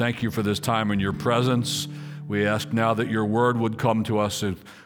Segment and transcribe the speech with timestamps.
[0.00, 1.86] Thank you for this time in your presence.
[2.26, 4.42] We ask now that your word would come to us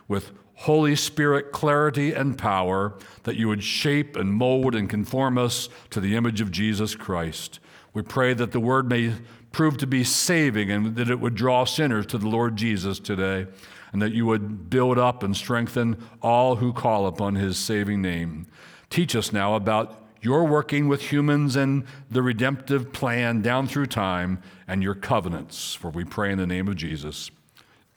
[0.09, 5.69] with Holy Spirit clarity and power, that you would shape and mold and conform us
[5.91, 7.61] to the image of Jesus Christ.
[7.93, 9.15] We pray that the word may
[9.53, 13.47] prove to be saving and that it would draw sinners to the Lord Jesus today,
[13.93, 18.49] and that you would build up and strengthen all who call upon his saving name.
[18.91, 24.43] Teach us now about your working with humans and the redemptive plan down through time
[24.67, 25.75] and your covenants.
[25.75, 27.31] For we pray in the name of Jesus.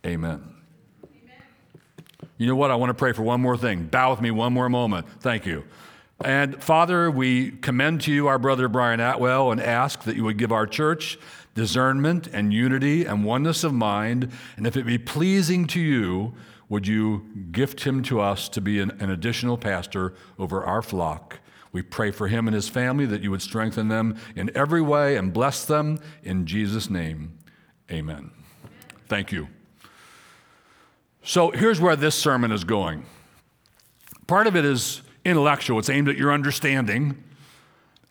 [0.06, 0.44] Amen.
[1.04, 1.44] Amen.
[2.38, 2.72] You know what?
[2.72, 3.86] I want to pray for one more thing.
[3.86, 5.08] Bow with me one more moment.
[5.22, 5.64] Thank you.
[6.24, 10.38] And Father, we commend to you our brother Brian Atwell and ask that you would
[10.38, 11.20] give our church
[11.54, 14.32] discernment and unity and oneness of mind.
[14.56, 16.34] And if it be pleasing to you,
[16.70, 21.40] would you gift him to us to be an, an additional pastor over our flock?
[21.78, 25.16] We pray for him and his family that you would strengthen them in every way
[25.16, 27.38] and bless them in Jesus' name.
[27.92, 28.32] Amen.
[29.08, 29.48] Thank you.
[31.22, 33.06] So here's where this sermon is going.
[34.26, 37.24] Part of it is intellectual, it's aimed at your understanding,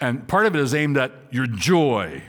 [0.00, 2.22] and part of it is aimed at your joy.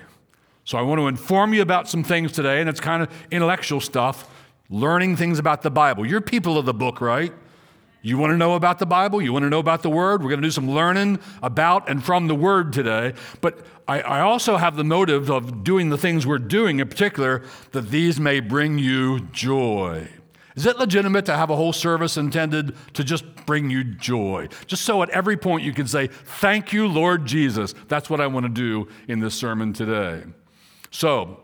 [0.64, 3.80] So I want to inform you about some things today, and it's kind of intellectual
[3.80, 4.28] stuff,
[4.72, 6.04] learning things about the Bible.
[6.04, 7.31] You're people of the book, right?
[8.02, 9.22] You want to know about the Bible?
[9.22, 10.22] You want to know about the Word?
[10.22, 13.14] We're going to do some learning about and from the Word today.
[13.42, 17.44] But I, I, also have the motive of doing the things we're doing in particular
[17.72, 20.08] that these may bring you joy.
[20.56, 24.48] Is it legitimate to have a whole service intended to just bring you joy?
[24.66, 27.73] Just so at every point you can say, Thank you, Lord Jesus.
[27.88, 30.23] That's what I want to do in this sermon today.
[30.92, 31.42] So,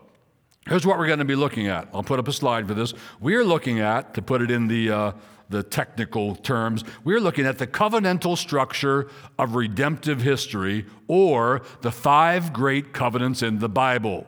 [0.67, 1.89] here's what we're going to be looking at.
[1.93, 2.93] I'll put up a slide for this.
[3.19, 5.11] We are looking at, to put it in the uh,
[5.49, 12.53] the technical terms, we're looking at the covenantal structure of redemptive history or the five
[12.53, 14.25] great covenants in the Bible.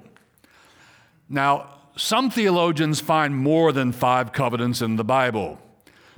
[1.30, 5.59] Now, some theologians find more than five covenants in the Bible,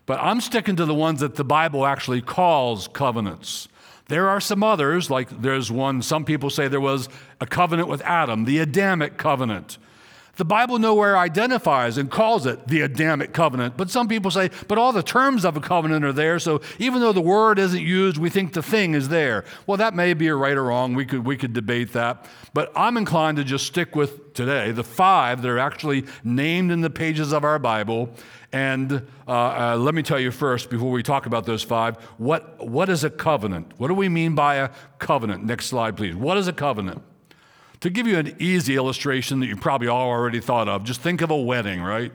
[0.05, 3.67] but I'm sticking to the ones that the Bible actually calls covenants.
[4.09, 7.09] There are some others, like there's one, some people say there was
[7.41, 9.77] a covenant with Adam, the Adamic covenant.
[10.37, 14.77] The Bible nowhere identifies and calls it the Adamic covenant, but some people say, but
[14.77, 18.17] all the terms of a covenant are there, so even though the word isn't used,
[18.17, 19.45] we think the thing is there.
[19.65, 20.93] Well, that may be a right or wrong.
[20.93, 22.25] We could, we could debate that.
[22.53, 26.81] But I'm inclined to just stick with today the five that are actually named in
[26.81, 28.11] the pages of our Bible.
[28.53, 32.63] And uh, uh, let me tell you first, before we talk about those five, what,
[32.65, 33.73] what is a covenant?
[33.77, 34.69] What do we mean by a
[34.99, 35.45] covenant?
[35.45, 36.15] Next slide, please.
[36.15, 37.01] What is a covenant?
[37.81, 41.21] To give you an easy illustration that you probably all already thought of, just think
[41.21, 42.11] of a wedding, right?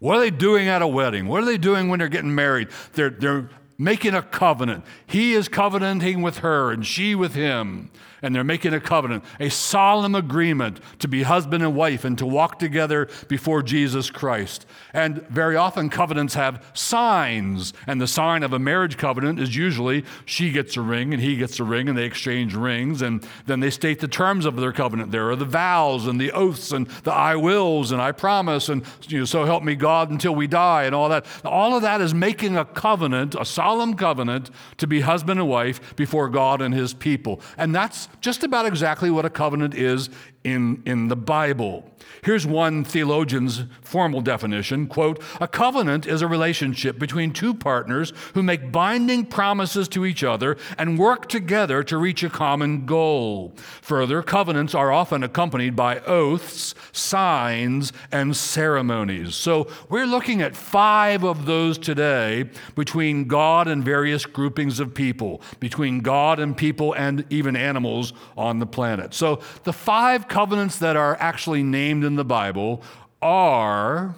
[0.00, 1.28] What are they doing at a wedding?
[1.28, 2.68] What are they doing when they're getting married?
[2.94, 3.48] They're, they're
[3.78, 4.84] making a covenant.
[5.06, 7.90] He is covenanting with her and she with him
[8.24, 12.24] and they're making a covenant, a solemn agreement to be husband and wife and to
[12.24, 14.64] walk together before Jesus Christ.
[14.94, 20.06] And very often, covenants have signs, and the sign of a marriage covenant is usually
[20.24, 23.60] she gets a ring and he gets a ring, and they exchange rings, and then
[23.60, 25.12] they state the terms of their covenant.
[25.12, 28.82] There are the vows and the oaths and the I wills and I promise, and
[29.06, 31.26] you know, so help me God until we die, and all that.
[31.44, 35.94] All of that is making a covenant, a solemn covenant, to be husband and wife
[35.94, 37.42] before God and his people.
[37.58, 40.10] And that's just about exactly what a covenant is
[40.44, 41.90] in, in the Bible.
[42.22, 48.42] Here's one theologian's formal definition quote, a covenant is a relationship between two partners who
[48.42, 53.54] make binding promises to each other and work together to reach a common goal.
[53.82, 59.34] Further, covenants are often accompanied by oaths, signs, and ceremonies.
[59.34, 65.40] So we're looking at five of those today between God and various groupings of people,
[65.60, 69.14] between God and people and even animals on the planet.
[69.14, 72.82] So the five covenants that are actually named in the Bible
[73.22, 74.16] are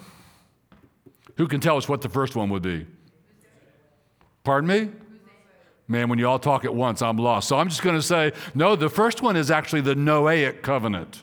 [1.35, 2.87] who can tell us what the first one would be?
[4.43, 4.89] Pardon me?
[5.87, 7.47] Man, when you all talk at once, I'm lost.
[7.47, 11.21] So I'm just going to say, no, the first one is actually the Noahic covenant.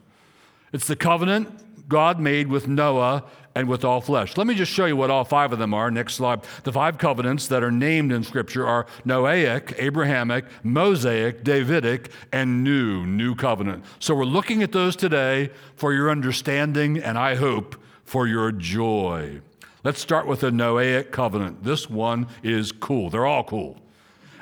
[0.72, 3.24] It's the covenant God made with Noah
[3.54, 4.36] and with all flesh.
[4.36, 5.90] Let me just show you what all five of them are.
[5.90, 6.40] Next slide.
[6.64, 13.06] The five covenants that are named in Scripture are Noahic, Abrahamic, Mosaic, Davidic, and New,
[13.06, 13.84] New Covenant.
[13.98, 19.40] So we're looking at those today for your understanding and I hope for your joy.
[19.84, 21.62] Let's start with the Noahic covenant.
[21.62, 23.10] This one is cool.
[23.10, 23.76] They're all cool.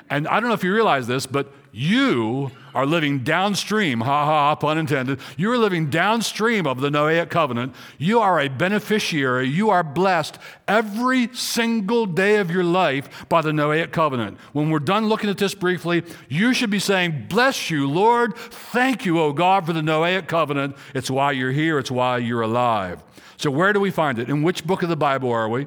[0.09, 4.55] And I don't know if you realize this, but you are living downstream, ha ha,
[4.55, 5.19] pun intended.
[5.37, 7.73] You are living downstream of the Noahic covenant.
[7.97, 9.47] You are a beneficiary.
[9.47, 10.37] You are blessed
[10.67, 14.37] every single day of your life by the Noahic covenant.
[14.51, 18.37] When we're done looking at this briefly, you should be saying, Bless you, Lord.
[18.37, 20.77] Thank you, O God, for the Noahic covenant.
[20.93, 23.03] It's why you're here, it's why you're alive.
[23.37, 24.29] So, where do we find it?
[24.29, 25.65] In which book of the Bible are we?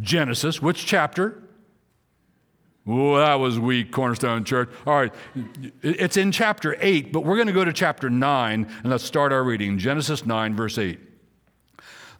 [0.00, 0.62] Genesis.
[0.62, 1.42] Which chapter?
[2.86, 4.70] Oh, that was weak, Cornerstone Church.
[4.86, 5.12] All right,
[5.82, 9.32] it's in chapter 8, but we're going to go to chapter 9 and let's start
[9.32, 9.78] our reading.
[9.78, 10.98] Genesis 9, verse 8.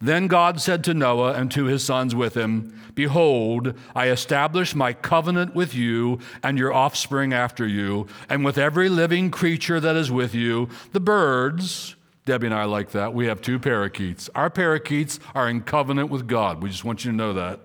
[0.02, 4.92] Then God said to Noah and to his sons with him, Behold, I establish my
[4.92, 10.10] covenant with you and your offspring after you, and with every living creature that is
[10.10, 11.96] with you, the birds.
[12.24, 13.12] Debbie and I like that.
[13.12, 14.30] We have two parakeets.
[14.34, 16.62] Our parakeets are in covenant with God.
[16.62, 17.60] We just want you to know that.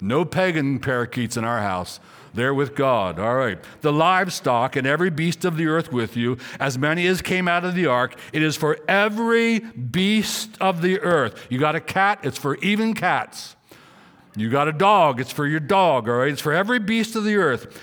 [0.00, 2.00] No pagan parakeets in our house.
[2.34, 3.18] They're with God.
[3.18, 3.58] All right.
[3.82, 7.64] The livestock and every beast of the earth with you, as many as came out
[7.64, 11.46] of the ark, it is for every beast of the earth.
[11.50, 13.56] You got a cat, it's for even cats.
[14.34, 16.08] You got a dog, it's for your dog.
[16.08, 16.32] All right.
[16.32, 17.78] It's for every beast of the earth.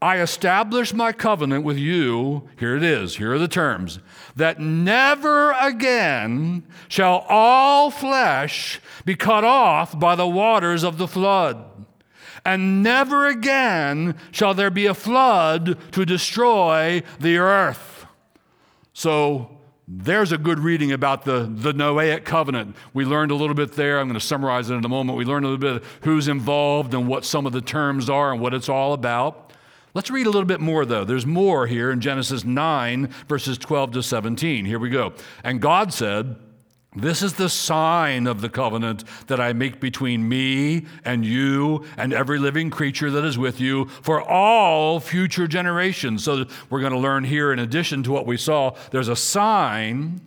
[0.00, 2.48] I establish my covenant with you.
[2.58, 3.18] Here it is.
[3.18, 4.00] Here are the terms
[4.34, 11.71] that never again shall all flesh be cut off by the waters of the flood
[12.44, 18.06] and never again shall there be a flood to destroy the earth.
[18.92, 19.58] So
[19.88, 22.76] there's a good reading about the, the Noahic covenant.
[22.94, 24.00] We learned a little bit there.
[24.00, 25.18] I'm going to summarize it in a moment.
[25.18, 28.40] We learned a little bit who's involved and what some of the terms are and
[28.40, 29.52] what it's all about.
[29.94, 31.04] Let's read a little bit more, though.
[31.04, 34.64] There's more here in Genesis 9, verses 12 to 17.
[34.64, 35.12] Here we go.
[35.44, 36.36] And God said,
[36.94, 42.12] this is the sign of the covenant that I make between me and you and
[42.12, 46.22] every living creature that is with you for all future generations.
[46.22, 50.20] So we're going to learn here, in addition to what we saw, there's a sign,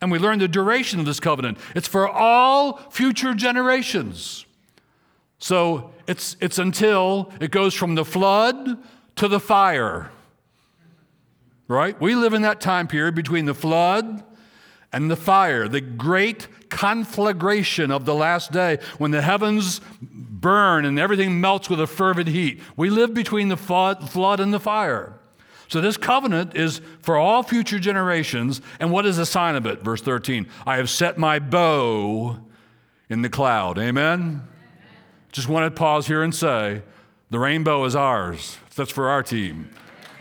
[0.00, 1.58] and we learn the duration of this covenant.
[1.74, 4.46] It's for all future generations.
[5.38, 8.78] So it's, it's until it goes from the flood
[9.16, 10.12] to the fire.
[11.66, 12.00] Right?
[12.00, 14.22] We live in that time period between the flood
[14.92, 20.98] and the fire, the great conflagration of the last day when the heavens burn and
[20.98, 22.60] everything melts with a fervent heat.
[22.76, 25.18] We live between the flood and the fire.
[25.68, 28.60] So this covenant is for all future generations.
[28.78, 29.80] And what is the sign of it?
[29.80, 32.38] Verse 13 I have set my bow
[33.08, 33.78] in the cloud.
[33.78, 34.42] Amen?
[35.30, 36.82] Just want to pause here and say
[37.30, 38.58] the rainbow is ours.
[38.76, 39.70] That's for our team.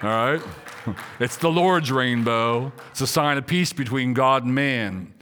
[0.01, 0.41] All right?
[1.19, 2.71] It's the Lord's rainbow.
[2.91, 5.13] It's a sign of peace between God and man.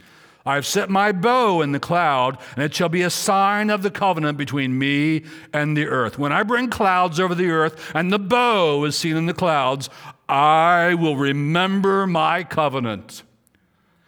[0.46, 3.82] I have set my bow in the cloud, and it shall be a sign of
[3.82, 6.18] the covenant between me and the earth.
[6.18, 9.90] When I bring clouds over the earth, and the bow is seen in the clouds,
[10.28, 13.22] I will remember my covenant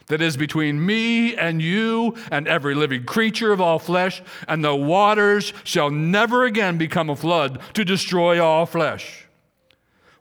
[0.07, 4.75] that is between me and you and every living creature of all flesh, and the
[4.75, 9.22] waters shall never again become a flood to destroy all flesh.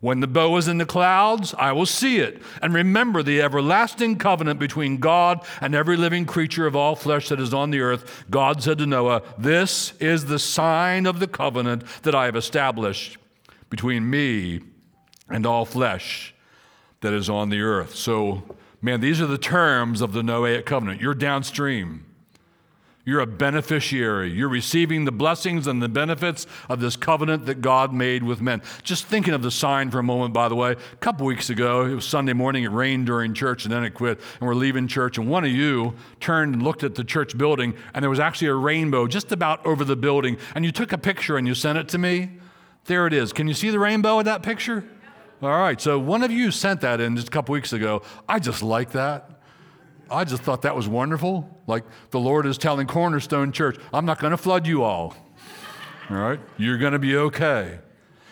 [0.01, 4.17] When the bow is in the clouds, I will see it and remember the everlasting
[4.17, 8.25] covenant between God and every living creature of all flesh that is on the earth.
[8.29, 13.19] God said to Noah, This is the sign of the covenant that I have established
[13.69, 14.61] between me
[15.29, 16.33] and all flesh
[17.01, 17.95] that is on the earth.
[17.95, 18.43] So,
[18.81, 20.99] man, these are the terms of the Noahic covenant.
[20.99, 22.05] You're downstream.
[23.03, 24.31] You're a beneficiary.
[24.31, 28.61] You're receiving the blessings and the benefits of this covenant that God made with men.
[28.83, 30.73] Just thinking of the sign for a moment, by the way.
[30.73, 33.95] A couple weeks ago, it was Sunday morning, it rained during church, and then it
[33.95, 34.19] quit.
[34.39, 37.73] And we're leaving church, and one of you turned and looked at the church building,
[37.95, 40.37] and there was actually a rainbow just about over the building.
[40.53, 42.29] And you took a picture and you sent it to me.
[42.85, 43.33] There it is.
[43.33, 44.83] Can you see the rainbow in that picture?
[45.41, 48.03] All right, so one of you sent that in just a couple weeks ago.
[48.29, 49.40] I just like that.
[50.11, 51.49] I just thought that was wonderful.
[51.67, 55.15] Like the Lord is telling Cornerstone Church, I'm not going to flood you all.
[56.09, 56.39] All right?
[56.57, 57.79] You're going to be okay.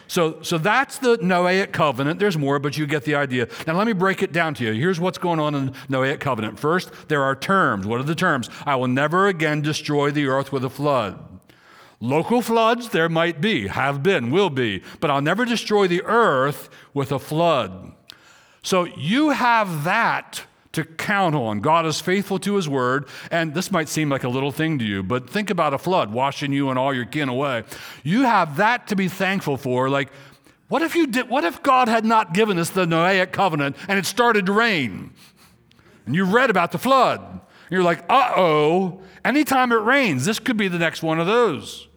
[0.08, 2.20] So, so that's the Noahic covenant.
[2.20, 3.48] There's more, but you get the idea.
[3.68, 4.74] Now, let me break it down to you.
[4.74, 6.60] Here's what's going on in the Noahic covenant.
[6.60, 7.86] First, there are terms.
[7.86, 8.50] What are the terms?
[8.66, 11.24] I will never again destroy the earth with a flood.
[12.02, 16.70] Local floods, there might be, have been, will be, but I'll never destroy the earth
[16.94, 17.94] with a flood.
[18.64, 20.44] So you have that
[20.84, 21.60] to count on.
[21.60, 23.08] God is faithful to his word.
[23.32, 26.12] And this might seem like a little thing to you, but think about a flood
[26.12, 27.64] washing you and all your kin away.
[28.04, 29.90] You have that to be thankful for.
[29.90, 30.10] Like,
[30.70, 34.00] what if you did what if God had not given us the Noahic covenant and
[34.00, 35.12] it started to rain?
[36.06, 37.42] And you read about the flood.
[37.70, 41.89] You're like, uh-oh, anytime it rains, this could be the next one of those.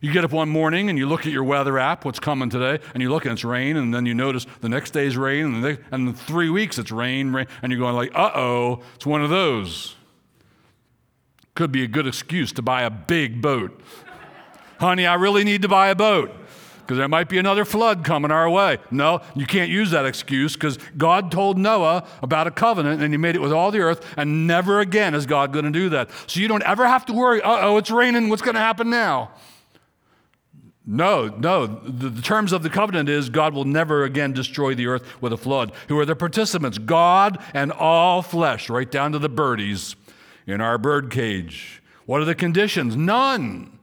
[0.00, 2.82] You get up one morning and you look at your weather app, what's coming today,
[2.94, 5.64] and you look and it's rain, and then you notice the next day's rain, and,
[5.64, 8.82] the next, and in three weeks it's rain, rain, and you're going like, uh oh,
[8.94, 9.96] it's one of those.
[11.54, 13.80] Could be a good excuse to buy a big boat.
[14.78, 16.32] Honey, I really need to buy a boat
[16.82, 18.78] because there might be another flood coming our way.
[18.92, 23.18] No, you can't use that excuse because God told Noah about a covenant and he
[23.18, 26.08] made it with all the earth, and never again is God going to do that.
[26.28, 28.88] So you don't ever have to worry, uh oh, it's raining, what's going to happen
[28.88, 29.32] now?
[30.90, 31.66] No, no.
[31.66, 35.34] The, the, terms of the covenant is God will never again destroy the earth with
[35.34, 35.72] a flood.
[35.88, 36.78] Who are the participants?
[36.78, 39.96] God and all flesh, right down to the birdies
[40.46, 41.82] in our bird cage.
[42.06, 42.96] What are the conditions?
[42.96, 43.78] None.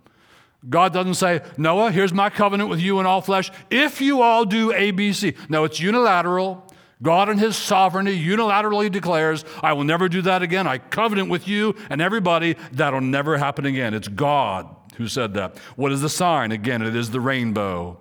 [0.68, 4.44] God doesn't say, Noah, here's my covenant with you and all flesh, if you all
[4.44, 5.38] do ABC.
[5.48, 6.66] No, it's unilateral.
[7.04, 10.66] God in his sovereignty unilaterally declares, I will never do that again.
[10.66, 12.56] I covenant with you and everybody.
[12.72, 13.94] That'll never happen again.
[13.94, 15.58] It's God who said that.
[15.76, 16.52] What is the sign?
[16.52, 17.98] Again, it is the rainbow.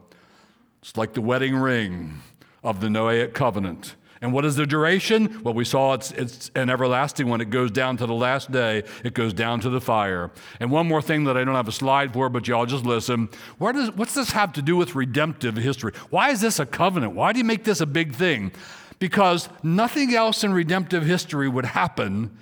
[0.81, 2.21] It's like the wedding ring
[2.63, 3.95] of the Noahic covenant.
[4.21, 5.43] And what is the duration?
[5.43, 7.43] Well, we saw it's, it's an everlasting one.
[7.43, 10.31] It goes down to the last day, it goes down to the fire.
[10.61, 13.29] And one more thing that I don't have a slide for, but y'all just listen.
[13.59, 15.93] Where does, what's this have to do with redemptive history?
[16.09, 17.15] Why is this a covenant?
[17.15, 18.53] Why do you make this a big thing?
[18.99, 22.35] Because nothing else in redemptive history would happen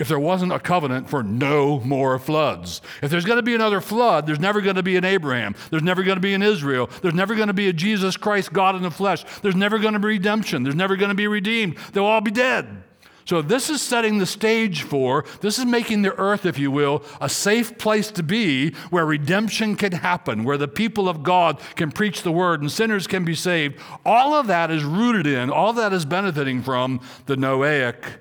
[0.00, 2.80] if there wasn't a covenant for no more floods.
[3.02, 5.54] If there's going to be another flood, there's never going to be an Abraham.
[5.68, 6.88] There's never going to be an Israel.
[7.02, 9.24] There's never going to be a Jesus Christ, God in the flesh.
[9.42, 10.62] There's never going to be redemption.
[10.62, 11.76] There's never going to be redeemed.
[11.92, 12.82] They'll all be dead.
[13.26, 17.04] So, this is setting the stage for, this is making the earth, if you will,
[17.20, 21.92] a safe place to be where redemption can happen, where the people of God can
[21.92, 23.78] preach the word and sinners can be saved.
[24.04, 28.16] All of that is rooted in, all that is benefiting from the Noahic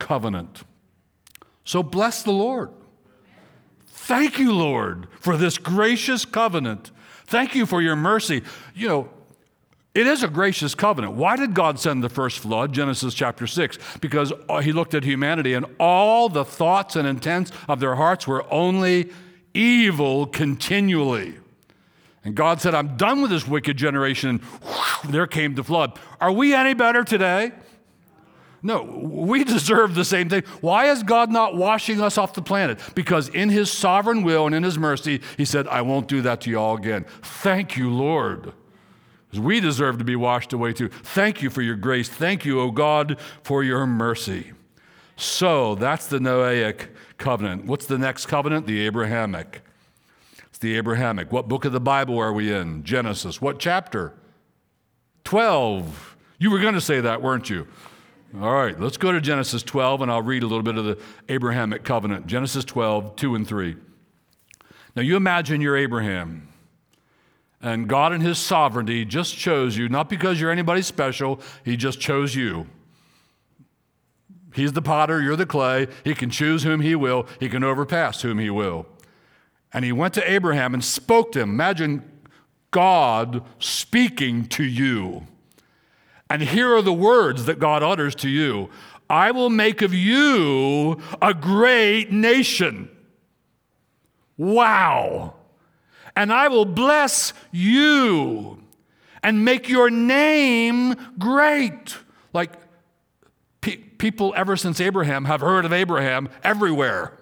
[0.00, 0.64] covenant.
[1.64, 2.70] So bless the Lord.
[3.86, 6.90] Thank you, Lord, for this gracious covenant.
[7.26, 8.42] Thank you for your mercy.
[8.74, 9.10] You know,
[9.94, 11.14] it is a gracious covenant.
[11.14, 12.72] Why did God send the first flood?
[12.72, 13.78] Genesis chapter 6.
[14.00, 18.26] Because uh, he looked at humanity and all the thoughts and intents of their hearts
[18.26, 19.10] were only
[19.54, 21.34] evil continually.
[22.24, 24.30] And God said, I'm done with this wicked generation.
[24.30, 25.98] And whew, there came the flood.
[26.20, 27.52] Are we any better today?
[28.62, 30.42] No, we deserve the same thing.
[30.60, 32.78] Why is God not washing us off the planet?
[32.94, 36.42] Because in His sovereign will and in His mercy, He said, I won't do that
[36.42, 37.06] to you all again.
[37.22, 38.52] Thank you, Lord.
[39.30, 40.88] Because we deserve to be washed away too.
[40.88, 42.08] Thank you for your grace.
[42.08, 44.52] Thank you, O God, for your mercy.
[45.16, 47.64] So that's the Noahic covenant.
[47.64, 48.66] What's the next covenant?
[48.66, 49.62] The Abrahamic.
[50.48, 51.30] It's the Abrahamic.
[51.30, 52.82] What book of the Bible are we in?
[52.82, 53.40] Genesis.
[53.40, 54.14] What chapter?
[55.24, 56.16] 12.
[56.38, 57.68] You were going to say that, weren't you?
[58.38, 60.96] All right, let's go to Genesis 12 and I'll read a little bit of the
[61.28, 62.28] Abrahamic covenant.
[62.28, 63.74] Genesis 12, 2 and 3.
[64.94, 66.48] Now you imagine you're Abraham,
[67.60, 71.98] and God in His sovereignty just chose you, not because you're anybody special, He just
[71.98, 72.68] chose you.
[74.54, 75.88] He's the potter, you're the clay.
[76.04, 78.86] He can choose whom He will, He can overpass whom He will.
[79.72, 81.50] And He went to Abraham and spoke to him.
[81.50, 82.08] Imagine
[82.70, 85.26] God speaking to you.
[86.30, 88.70] And here are the words that God utters to you
[89.10, 92.88] I will make of you a great nation.
[94.36, 95.34] Wow.
[96.14, 98.62] And I will bless you
[99.22, 101.96] and make your name great.
[102.32, 102.52] Like
[103.60, 107.19] pe- people ever since Abraham have heard of Abraham everywhere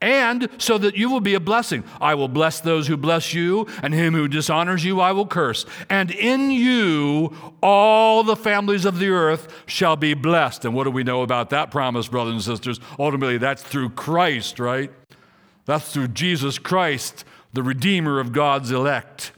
[0.00, 1.84] and so that you will be a blessing.
[2.00, 5.66] I will bless those who bless you, and him who dishonors you I will curse.
[5.88, 10.64] And in you all the families of the earth shall be blessed.
[10.64, 12.80] And what do we know about that promise, brothers and sisters?
[12.98, 14.90] Ultimately, that's through Christ, right?
[15.66, 19.32] That's through Jesus Christ, the Redeemer of God's elect.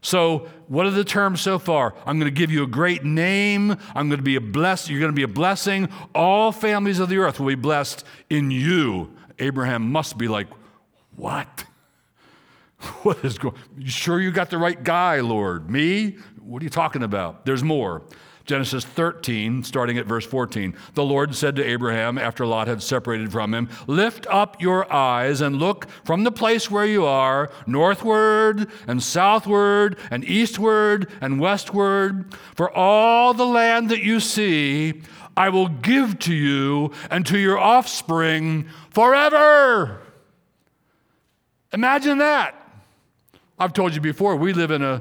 [0.00, 1.94] So, what are the terms so far?
[2.06, 3.72] I'm going to give you a great name.
[3.94, 4.88] I'm going to be a bless.
[4.88, 5.88] You're going to be a blessing.
[6.14, 9.10] All families of the earth will be blessed in you.
[9.38, 10.48] Abraham must be like,
[11.16, 11.64] What?
[13.02, 15.68] What is going You sure you got the right guy, Lord?
[15.68, 16.16] Me?
[16.40, 17.44] What are you talking about?
[17.44, 18.02] There's more.
[18.48, 20.74] Genesis 13, starting at verse 14.
[20.94, 25.42] The Lord said to Abraham after Lot had separated from him, Lift up your eyes
[25.42, 32.32] and look from the place where you are, northward and southward and eastward and westward.
[32.54, 35.02] For all the land that you see,
[35.38, 40.02] I will give to you and to your offspring forever.
[41.72, 42.56] Imagine that.
[43.56, 45.00] I've told you before, we live in a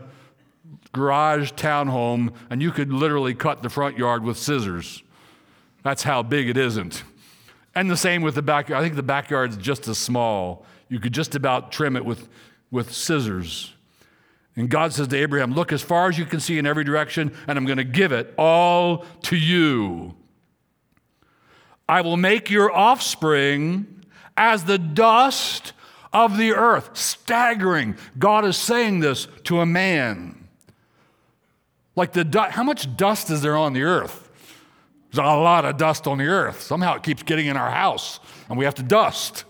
[0.92, 5.02] garage townhome, and you could literally cut the front yard with scissors.
[5.82, 7.04] That's how big it isn't.
[7.74, 8.80] And the same with the backyard.
[8.80, 10.68] I think the backyard's just as small.
[10.88, 12.30] You could just about trim it with,
[12.70, 13.74] with scissors.
[14.56, 17.36] And God says to Abraham, Look as far as you can see in every direction,
[17.48, 20.14] and I'm going to give it all to you.
[21.90, 24.04] I will make your offspring
[24.36, 25.74] as the dust
[26.14, 26.96] of the earth.
[26.98, 27.96] Staggering.
[28.18, 30.48] God is saying this to a man.
[31.96, 34.30] Like the du- how much dust is there on the earth?
[35.12, 36.62] There's a lot of dust on the earth.
[36.62, 39.46] Somehow it keeps getting in our house, and we have to dust.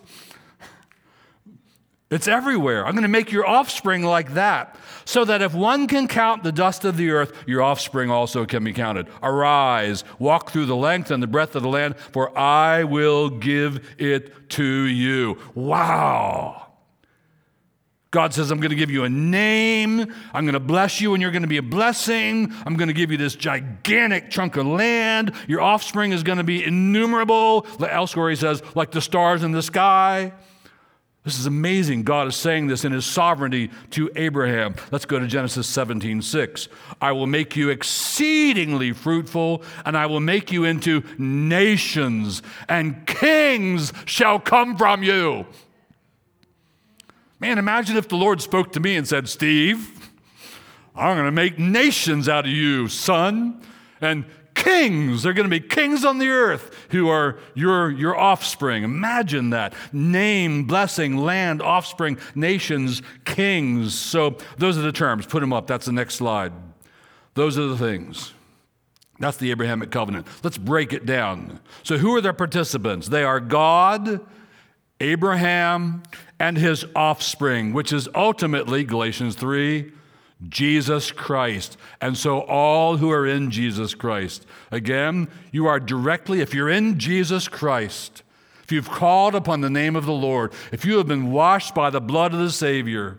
[2.10, 2.86] It's everywhere.
[2.86, 6.52] I'm going to make your offspring like that, so that if one can count the
[6.52, 9.08] dust of the earth, your offspring also can be counted.
[9.24, 13.96] Arise, walk through the length and the breadth of the land, for I will give
[13.98, 15.38] it to you.
[15.56, 16.74] Wow.
[18.12, 20.14] God says, I'm going to give you a name.
[20.34, 22.54] I'm going to bless you, and you're going to be a blessing.
[22.66, 25.34] I'm going to give you this gigantic chunk of land.
[25.48, 27.66] Your offspring is going to be innumerable.
[27.80, 30.34] Elsewhere, he says, like the stars in the sky.
[31.28, 32.04] This is amazing.
[32.04, 34.76] God is saying this in his sovereignty to Abraham.
[34.92, 36.70] Let's go to Genesis 17 6.
[37.02, 43.92] I will make you exceedingly fruitful, and I will make you into nations, and kings
[44.06, 45.46] shall come from you.
[47.42, 50.10] Man, imagine if the Lord spoke to me and said, Steve,
[50.96, 53.62] I'm going to make nations out of you, son,
[54.00, 54.24] and
[54.68, 55.24] kings.
[55.24, 58.84] They're going to be kings on the earth who are your, your offspring.
[58.84, 59.74] Imagine that.
[59.94, 63.96] Name, blessing, land, offspring, nations, kings.
[63.96, 65.26] So those are the terms.
[65.26, 65.68] Put them up.
[65.68, 66.52] That's the next slide.
[67.34, 68.34] Those are the things.
[69.20, 70.28] That's the Abrahamic covenant.
[70.44, 71.60] Let's break it down.
[71.82, 73.08] So, who are the participants?
[73.08, 74.22] They are God,
[75.00, 76.04] Abraham,
[76.40, 79.92] and his offspring, which is ultimately, Galatians 3,
[80.50, 81.78] Jesus Christ.
[82.00, 84.46] And so, all who are in Jesus Christ.
[84.72, 88.24] Again, you are directly, if you're in Jesus Christ,
[88.64, 91.90] if you've called upon the name of the Lord, if you have been washed by
[91.90, 93.18] the blood of the Savior,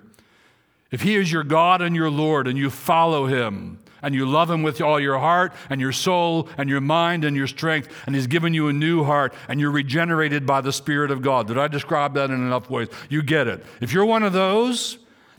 [0.91, 4.51] if He is your God and your Lord and you follow Him, and you love
[4.51, 8.15] him with all your heart and your soul and your mind and your strength, and
[8.15, 11.49] he's given you a new heart, and you're regenerated by the Spirit of God.
[11.49, 12.89] Did I describe that in enough ways?
[13.09, 13.65] You get it.
[13.81, 14.99] If you're one of those,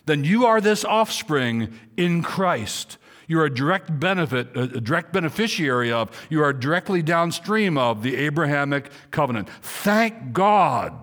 [0.09, 2.97] then you are this offspring in Christ.
[3.27, 8.89] You're a direct benefit, a direct beneficiary of, you are directly downstream of the Abrahamic
[9.11, 9.49] covenant.
[9.61, 10.93] Thank God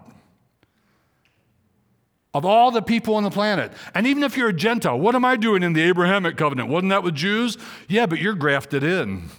[2.35, 3.73] of all the people on the planet.
[3.95, 6.69] And even if you're a Gentile, what am I doing in the Abrahamic covenant?
[6.69, 7.57] Wasn't that with Jews?
[7.89, 9.31] Yeah, but you're grafted in.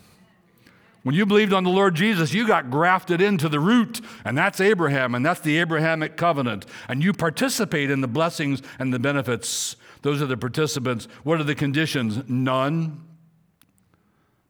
[1.07, 4.59] When you believed on the Lord Jesus, you got grafted into the root, and that's
[4.59, 6.65] Abraham, and that's the Abrahamic covenant.
[6.89, 9.77] And you participate in the blessings and the benefits.
[10.01, 11.07] Those are the participants.
[11.23, 12.27] What are the conditions?
[12.27, 13.05] None.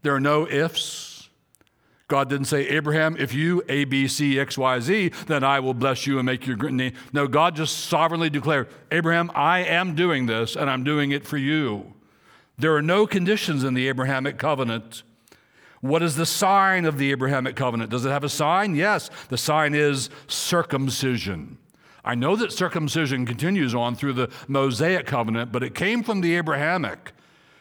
[0.01, 1.29] There are no ifs.
[2.07, 5.75] God didn't say, Abraham, if you A, B, C, X, Y, Z, then I will
[5.75, 6.93] bless you and make your name.
[7.13, 11.37] No, God just sovereignly declared, Abraham, I am doing this and I'm doing it for
[11.37, 11.93] you.
[12.57, 15.03] There are no conditions in the Abrahamic covenant.
[15.81, 17.91] What is the sign of the Abrahamic covenant?
[17.91, 18.75] Does it have a sign?
[18.75, 19.09] Yes.
[19.29, 21.57] The sign is circumcision.
[22.03, 26.35] I know that circumcision continues on through the Mosaic covenant, but it came from the
[26.35, 27.11] Abrahamic.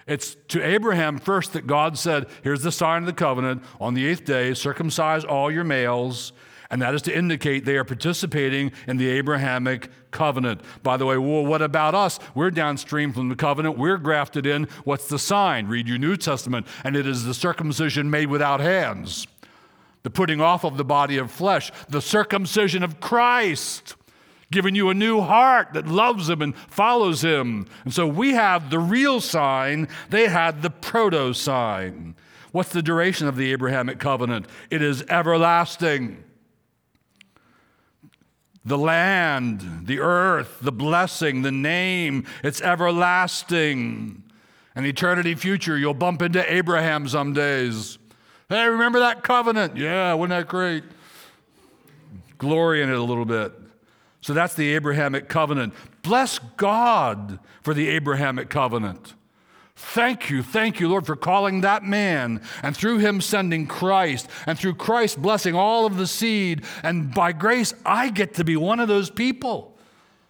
[0.07, 3.63] It's to Abraham first that God said, Here's the sign of the covenant.
[3.81, 6.33] On the eighth day, circumcise all your males.
[6.71, 10.63] And that is to indicate they are participating in the Abrahamic covenant.
[10.83, 12.19] By the way, well, what about us?
[12.35, 13.77] We're downstream from the covenant.
[13.77, 14.65] We're grafted in.
[14.85, 15.67] What's the sign?
[15.67, 16.67] Read your New Testament.
[16.83, 19.27] And it is the circumcision made without hands,
[20.03, 23.95] the putting off of the body of flesh, the circumcision of Christ
[24.53, 27.67] giving you a new heart that loves Him and follows Him.
[27.85, 32.15] And so we have the real sign, they had the proto sign.
[32.53, 34.47] What's the duration of the Abrahamic covenant?
[34.71, 36.23] It is everlasting.
[38.67, 44.25] The land, the earth, the blessing, the name, it's everlasting.
[44.75, 47.99] An eternity future, you'll bump into Abraham some days.
[48.49, 49.77] Hey, remember that covenant?
[49.77, 50.85] Yeah, wasn't that great?
[52.39, 53.53] Glory in it a little bit.
[54.21, 55.73] So that's the Abrahamic covenant.
[56.03, 59.15] Bless God for the Abrahamic covenant.
[59.79, 64.59] Thank you, thank you, Lord, for calling that man and through him sending Christ and
[64.59, 66.65] through Christ blessing all of the seed.
[66.83, 69.77] And by grace, I get to be one of those people.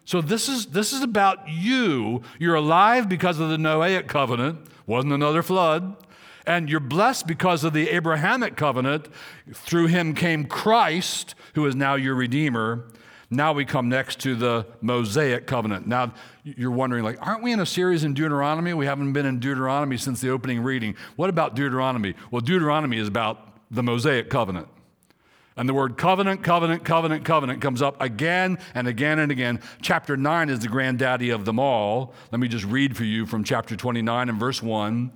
[0.05, 2.23] So this is, this is about you.
[2.41, 5.97] You're alive because of the Noahic covenant, wasn't another flood.
[6.45, 9.09] And you're blessed because of the Abrahamic covenant.
[9.53, 12.85] Through him came Christ, who is now your Redeemer.
[13.29, 15.87] Now we come next to the Mosaic covenant.
[15.87, 18.73] Now you're wondering, like, aren't we in a series in Deuteronomy?
[18.73, 20.95] We haven't been in Deuteronomy since the opening reading.
[21.17, 22.15] What about Deuteronomy?
[22.31, 24.69] Well, Deuteronomy is about the Mosaic covenant.
[25.57, 29.61] And the word covenant, covenant, covenant, covenant comes up again and again and again.
[29.81, 32.12] Chapter 9 is the granddaddy of them all.
[32.31, 35.11] Let me just read for you from chapter 29 and verse 1.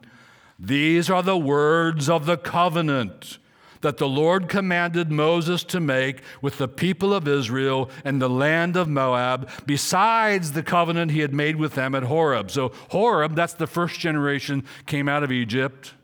[0.59, 3.38] These are the words of the covenant
[3.81, 8.77] that the Lord commanded Moses to make with the people of Israel and the land
[8.77, 12.51] of Moab, besides the covenant he had made with them at Horeb.
[12.51, 15.95] So, Horeb, that's the first generation, came out of Egypt.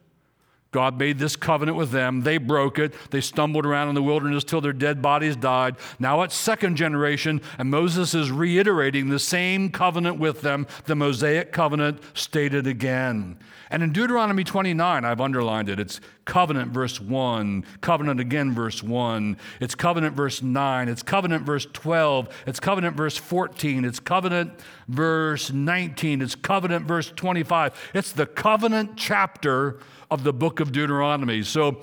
[0.77, 2.21] God made this covenant with them.
[2.21, 2.93] They broke it.
[3.11, 5.77] They stumbled around in the wilderness till their dead bodies died.
[5.99, 11.51] Now it's second generation, and Moses is reiterating the same covenant with them, the Mosaic
[11.51, 13.39] covenant stated again.
[13.71, 15.81] And in Deuteronomy 29, I've underlined it.
[15.81, 19.39] It's covenant verse 1, covenant again verse 1.
[19.61, 20.89] It's covenant verse 9.
[20.91, 22.29] It's covenant verse 12.
[22.47, 23.87] It's covenant verse 14.
[23.87, 24.53] It's covenant
[24.89, 26.23] verse 19.
[26.23, 27.91] It's covenant verse 25.
[27.95, 29.79] It's the covenant chapter
[30.11, 31.43] of the book of Deuteronomy.
[31.43, 31.83] So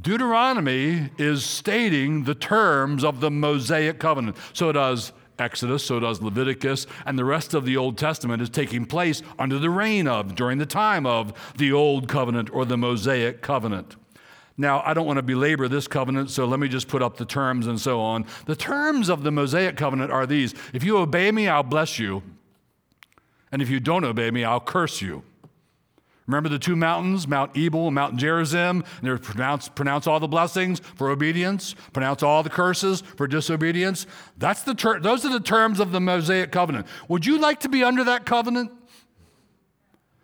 [0.00, 4.36] Deuteronomy is stating the terms of the Mosaic covenant.
[4.52, 8.86] So does Exodus, so does Leviticus, and the rest of the Old Testament is taking
[8.86, 13.42] place under the reign of, during the time of the Old Covenant or the Mosaic
[13.42, 13.96] Covenant.
[14.56, 17.24] Now, I don't want to belabor this covenant, so let me just put up the
[17.24, 18.24] terms and so on.
[18.46, 22.22] The terms of the Mosaic covenant are these If you obey me, I'll bless you.
[23.54, 25.22] And if you don't obey me, I'll curse you.
[26.26, 28.82] Remember the two mountains, Mount Ebal and Mount Gerizim?
[29.00, 34.08] And they pronounce, pronounce all the blessings for obedience, pronounce all the curses for disobedience.
[34.38, 36.88] That's the ter- those are the terms of the Mosaic covenant.
[37.06, 38.72] Would you like to be under that covenant?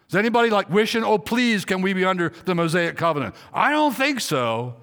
[0.08, 3.36] Is anybody like wishing, oh, please, can we be under the Mosaic covenant?
[3.54, 4.74] I don't think so.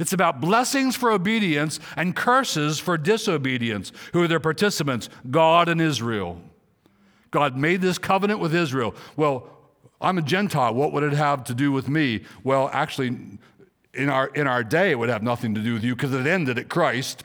[0.00, 3.92] It's about blessings for obedience and curses for disobedience.
[4.12, 5.08] Who are their participants?
[5.30, 6.42] God and Israel.
[7.32, 8.94] God made this covenant with Israel.
[9.16, 9.48] Well,
[10.00, 10.74] I'm a Gentile.
[10.74, 12.22] What would it have to do with me?
[12.44, 13.16] Well, actually,
[13.94, 16.26] in our, in our day, it would have nothing to do with you because it
[16.26, 17.24] ended at Christ.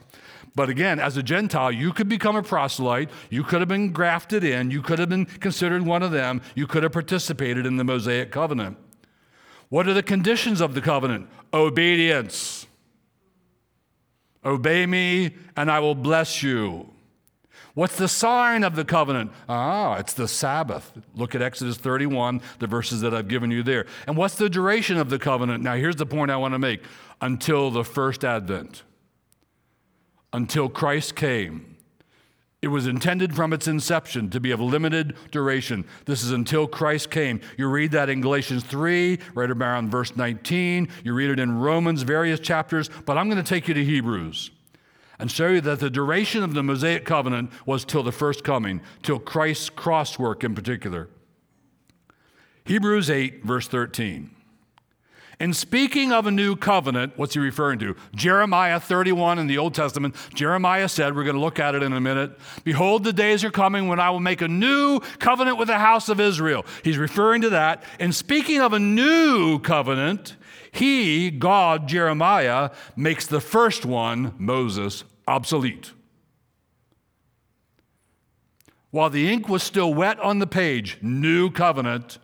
[0.55, 3.09] But again, as a Gentile, you could become a proselyte.
[3.29, 4.71] You could have been grafted in.
[4.71, 6.41] You could have been considered one of them.
[6.55, 8.77] You could have participated in the Mosaic covenant.
[9.69, 11.29] What are the conditions of the covenant?
[11.53, 12.65] Obedience.
[14.45, 16.89] Obey me, and I will bless you.
[17.77, 19.31] What's the sign of the covenant?
[19.47, 20.91] Ah, it's the Sabbath.
[21.13, 23.85] Look at Exodus 31, the verses that I've given you there.
[24.07, 25.63] And what's the duration of the covenant?
[25.63, 26.81] Now, here's the point I want to make
[27.21, 28.81] until the first advent,
[30.33, 31.77] until Christ came.
[32.63, 35.85] It was intended from its inception to be of limited duration.
[36.05, 37.41] This is until Christ came.
[37.59, 40.87] You read that in Galatians 3, right around verse 19.
[41.03, 44.49] You read it in Romans, various chapters, but I'm going to take you to Hebrews
[45.19, 48.82] and show you that the duration of the Mosaic covenant was till the first coming,
[49.01, 51.10] till Christ's cross work in particular.
[52.65, 54.32] Hebrews 8, verse 13.
[55.39, 57.95] In speaking of a new covenant, what's he referring to?
[58.15, 61.93] Jeremiah 31 in the Old Testament, Jeremiah said, we're going to look at it in
[61.93, 65.67] a minute, Behold, the days are coming when I will make a new covenant with
[65.67, 66.65] the house of Israel.
[66.84, 67.84] He's referring to that.
[68.00, 70.36] In speaking of a new covenant,
[70.71, 75.91] he, God, Jeremiah, makes the first one, Moses, obsolete.
[78.89, 82.17] While the ink was still wet on the page, new covenant,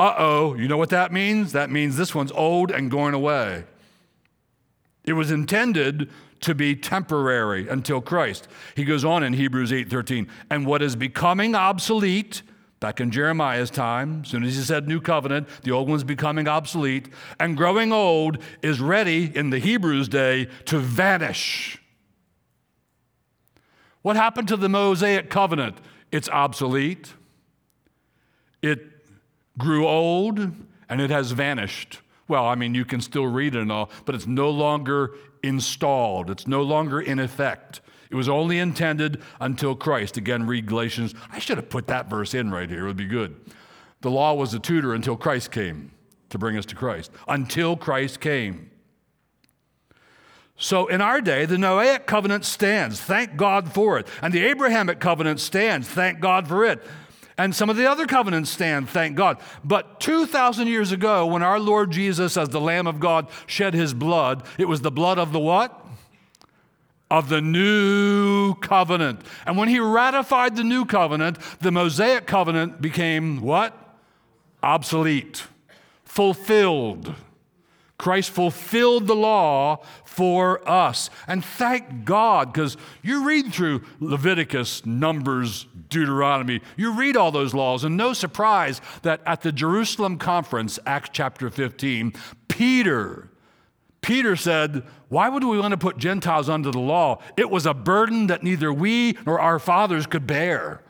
[0.00, 1.52] uh oh, you know what that means?
[1.52, 3.64] That means this one's old and going away.
[5.04, 6.10] It was intended
[6.40, 8.48] to be temporary until Christ.
[8.74, 12.42] He goes on in Hebrews 8:13, and what is becoming obsolete
[12.80, 16.48] Back in Jeremiah's time, as soon as he said new covenant, the old one's becoming
[16.48, 21.78] obsolete, and growing old is ready in the Hebrews' day to vanish.
[24.00, 25.76] What happened to the Mosaic covenant?
[26.10, 27.12] It's obsolete,
[28.62, 28.89] it
[29.58, 30.38] grew old,
[30.88, 32.00] and it has vanished.
[32.28, 36.30] Well, I mean, you can still read it and all, but it's no longer installed,
[36.30, 37.80] it's no longer in effect.
[38.10, 40.16] It was only intended until Christ.
[40.16, 41.14] Again, read Galatians.
[41.30, 43.36] I should have put that verse in right here, it would be good.
[44.00, 45.92] The law was a tutor until Christ came
[46.30, 47.10] to bring us to Christ.
[47.28, 48.70] Until Christ came.
[50.56, 53.00] So in our day, the Noahic covenant stands.
[53.00, 54.06] Thank God for it.
[54.22, 55.88] And the Abrahamic covenant stands.
[55.88, 56.82] Thank God for it.
[57.40, 59.38] And some of the other covenants stand, thank God.
[59.64, 63.94] But 2,000 years ago, when our Lord Jesus, as the Lamb of God, shed his
[63.94, 65.76] blood, it was the blood of the what?
[67.10, 69.20] of the new covenant.
[69.44, 73.76] And when he ratified the new covenant, the Mosaic covenant became what?
[74.62, 75.42] Obsolete,
[76.04, 77.14] fulfilled.
[78.00, 81.10] Christ fulfilled the law for us.
[81.26, 87.84] And thank God, because you read through Leviticus, Numbers, Deuteronomy, you read all those laws,
[87.84, 92.14] and no surprise that at the Jerusalem conference, Acts chapter 15,
[92.48, 93.28] Peter
[94.00, 97.22] Peter said, Why would we want to put Gentiles under the law?
[97.36, 100.82] It was a burden that neither we nor our fathers could bear.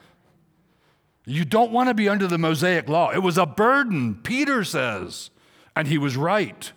[1.27, 3.11] You don't want to be under the Mosaic law.
[3.11, 5.31] It was a burden, Peter says,
[5.75, 6.71] and he was right.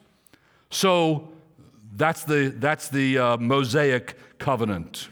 [0.74, 1.30] So
[1.96, 5.08] that's the, that's the uh, Mosaic covenant.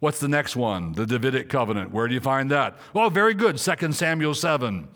[0.00, 0.92] What's the next one?
[0.92, 1.92] The Davidic covenant.
[1.92, 2.78] Where do you find that?
[2.94, 3.58] Well, very good.
[3.58, 4.88] 2 Samuel 7.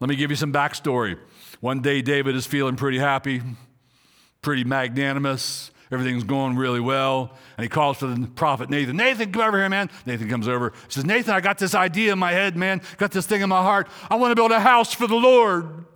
[0.00, 1.18] Let me give you some backstory.
[1.60, 3.40] One day, David is feeling pretty happy,
[4.42, 5.70] pretty magnanimous.
[5.90, 7.32] Everything's going really well.
[7.56, 8.98] And he calls for the prophet Nathan.
[8.98, 9.88] Nathan, come over here, man.
[10.04, 10.74] Nathan comes over.
[10.86, 12.82] He says, Nathan, I got this idea in my head, man.
[12.98, 13.88] Got this thing in my heart.
[14.10, 15.86] I want to build a house for the Lord.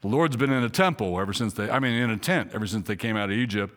[0.00, 2.66] The Lord's been in a temple ever since they, I mean, in a tent ever
[2.66, 3.76] since they came out of Egypt.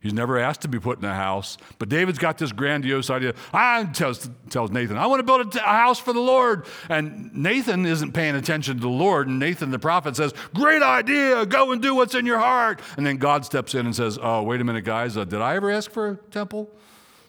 [0.00, 1.58] He's never asked to be put in a house.
[1.78, 3.34] But David's got this grandiose idea.
[3.52, 6.66] I tells, tells Nathan, I want to build a, t- a house for the Lord.
[6.88, 9.26] And Nathan isn't paying attention to the Lord.
[9.26, 11.44] And Nathan, the prophet, says, Great idea.
[11.46, 12.80] Go and do what's in your heart.
[12.96, 15.16] And then God steps in and says, Oh, wait a minute, guys.
[15.16, 16.70] Uh, did I ever ask for a temple?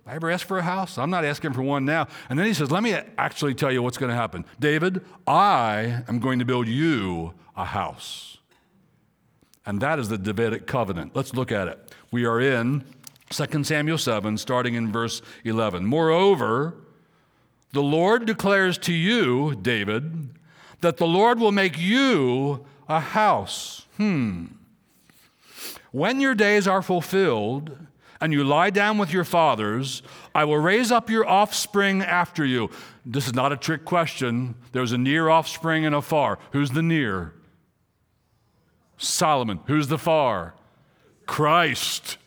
[0.06, 0.98] I ever ask for a house?
[0.98, 2.08] I'm not asking for one now.
[2.30, 4.46] And then he says, Let me actually tell you what's going to happen.
[4.60, 8.38] David, I am going to build you a house.
[9.66, 11.16] And that is the Davidic covenant.
[11.16, 11.94] Let's look at it.
[12.12, 12.86] We are in
[13.32, 15.86] 2 Samuel 7, starting in verse 11.
[15.86, 16.76] Moreover,
[17.74, 20.30] the Lord declares to you, David,
[20.80, 23.86] that the Lord will make you a house.
[23.98, 24.46] Hmm.
[25.92, 27.78] When your days are fulfilled
[28.22, 30.02] and you lie down with your fathers,
[30.34, 32.70] I will raise up your offspring after you.
[33.06, 34.56] This is not a trick question.
[34.72, 36.40] There's a near offspring and a far.
[36.52, 37.34] Who's the near?
[38.98, 39.60] Solomon.
[39.68, 40.56] Who's the far?
[41.26, 42.18] Christ.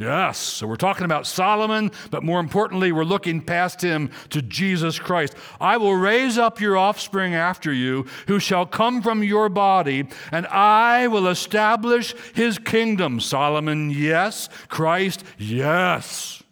[0.00, 4.98] Yes, so we're talking about Solomon, but more importantly, we're looking past him to Jesus
[4.98, 5.36] Christ.
[5.60, 10.46] I will raise up your offspring after you, who shall come from your body, and
[10.46, 13.20] I will establish his kingdom.
[13.20, 14.48] Solomon, yes.
[14.68, 16.42] Christ, yes.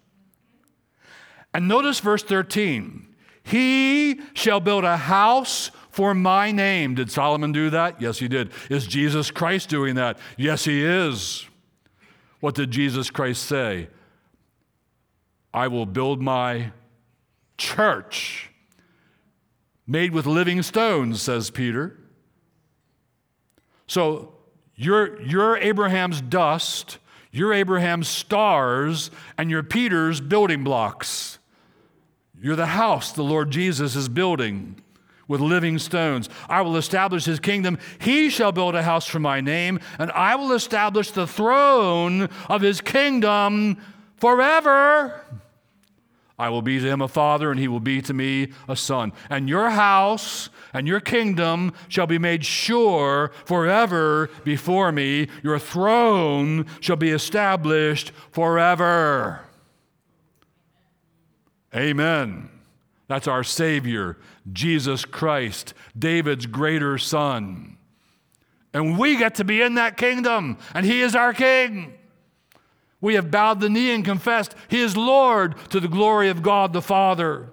[1.55, 3.09] And notice verse 13
[3.43, 6.95] He shall build a house for my name.
[6.95, 8.01] Did Solomon do that?
[8.01, 8.53] Yes, he did.
[8.71, 10.17] Is Jesus Christ doing that?
[10.37, 11.45] Yes, he is.
[12.39, 13.89] What did Jesus Christ say?
[15.53, 16.71] I will build my
[17.57, 18.51] church
[19.89, 21.99] made with living stones, says Peter.
[23.89, 24.35] So
[24.77, 26.99] you're, you're Abraham's dust,
[27.33, 31.41] you're Abraham's stars, and you're Peter's building blocks.
[32.41, 34.81] You're the house the Lord Jesus is building
[35.29, 36.29] with living stones.
[36.49, 37.79] I will establish his kingdom.
[38.01, 42.63] He shall build a house for my name, and I will establish the throne of
[42.63, 43.77] his kingdom
[44.17, 45.25] forever.
[46.39, 49.13] I will be to him a father, and he will be to me a son.
[49.29, 55.29] And your house and your kingdom shall be made sure forever before me.
[55.43, 59.41] Your throne shall be established forever.
[61.75, 62.49] Amen.
[63.09, 64.19] That's our Savior,
[64.53, 67.77] Jesus Christ, David's greater son.
[68.73, 71.95] And we get to be in that kingdom, and He is our King.
[73.01, 76.73] We have bowed the knee and confessed He is Lord to the glory of God
[76.73, 77.49] the Father.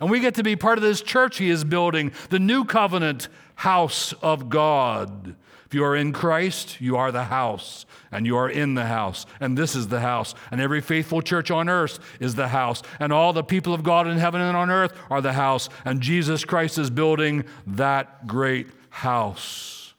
[0.00, 3.28] And we get to be part of this church He is building, the new covenant
[3.56, 5.36] house of God.
[5.74, 9.56] You are in Christ, you are the house and you are in the house, and
[9.56, 13.32] this is the house, and every faithful church on earth is the house, and all
[13.32, 16.76] the people of God in heaven and on earth are the house, and Jesus Christ
[16.76, 19.94] is building that great house.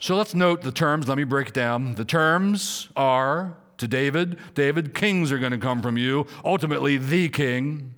[0.00, 1.08] So let's note the terms.
[1.08, 1.94] Let me break down.
[1.94, 7.28] The terms are to David, David, kings are going to come from you, ultimately, the
[7.28, 7.94] king.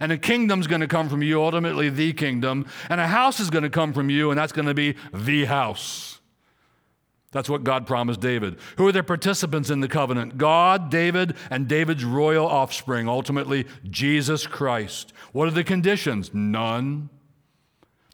[0.00, 2.66] And a kingdom's going to come from you, ultimately, the kingdom.
[2.88, 5.44] And a house is going to come from you, and that's going to be the
[5.44, 6.20] house.
[7.32, 8.58] That's what God promised David.
[8.76, 10.36] Who are the participants in the covenant?
[10.36, 15.12] God, David, and David's royal offspring, ultimately Jesus Christ.
[15.32, 16.34] What are the conditions?
[16.34, 17.08] None.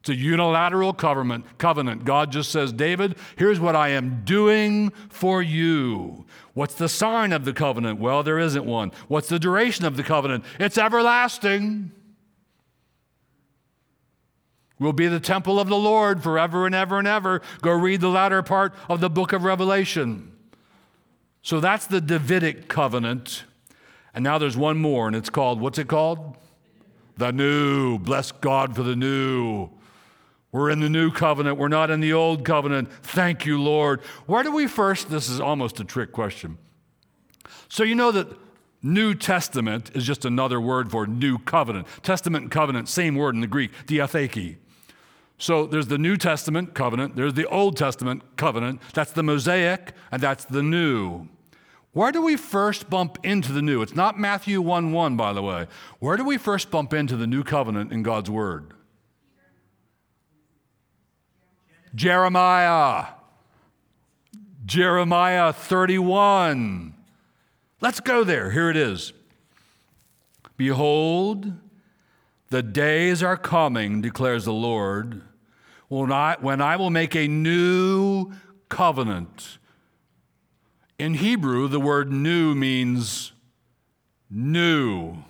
[0.07, 2.05] It's a unilateral covenant.
[2.05, 6.25] God just says, David, here's what I am doing for you.
[6.53, 7.99] What's the sign of the covenant?
[7.99, 8.93] Well, there isn't one.
[9.09, 10.45] What's the duration of the covenant?
[10.59, 11.91] It's everlasting
[14.79, 17.41] We'll be the temple of the Lord forever and ever and ever.
[17.63, 20.31] Go read the latter part of the book of Revelation.
[21.41, 23.43] So that's the Davidic covenant.
[24.13, 26.37] And now there's one more, and it's called, what's it called?
[27.17, 27.97] The new.
[27.97, 29.71] Bless God for the new.
[30.51, 31.57] We're in the new covenant.
[31.57, 32.91] We're not in the old covenant.
[33.03, 34.01] Thank you, Lord.
[34.25, 35.09] Where do we first?
[35.09, 36.57] This is almost a trick question.
[37.69, 38.27] So, you know that
[38.81, 41.87] New Testament is just another word for new covenant.
[42.03, 44.57] Testament and covenant, same word in the Greek, diatheke.
[45.37, 48.81] So there's the New Testament covenant, there's the Old Testament covenant.
[48.93, 51.27] That's the Mosaic, and that's the New.
[51.91, 53.81] Where do we first bump into the new?
[53.81, 55.67] It's not Matthew 1 1, by the way.
[55.99, 58.73] Where do we first bump into the new covenant in God's Word?
[61.97, 63.07] Jeremiah.
[64.65, 66.93] Jeremiah 31.
[67.81, 68.51] Let's go there.
[68.51, 69.13] Here it is.
[70.57, 71.53] Behold,
[72.51, 75.23] the days are coming, declares the Lord,
[75.87, 78.31] when I, when I will make a new
[78.69, 79.57] covenant.
[80.99, 83.31] In Hebrew, the word new means
[84.29, 85.23] new.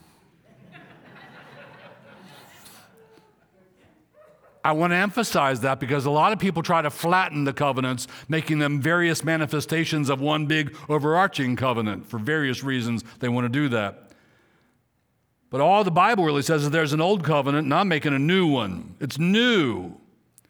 [4.68, 8.06] I want to emphasize that because a lot of people try to flatten the covenants,
[8.28, 12.06] making them various manifestations of one big overarching covenant.
[12.06, 14.12] For various reasons, they want to do that.
[15.50, 18.20] But all the Bible really says is there's an old covenant, and I'm making a
[18.20, 18.98] new one.
[19.00, 19.94] It's new.